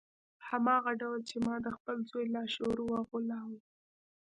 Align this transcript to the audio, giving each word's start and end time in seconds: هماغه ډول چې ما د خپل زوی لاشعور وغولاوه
هماغه 0.47 0.91
ډول 1.01 1.19
چې 1.29 1.35
ما 1.45 1.55
د 1.65 1.67
خپل 1.77 1.97
زوی 2.09 2.25
لاشعور 2.35 2.77
وغولاوه 2.83 3.59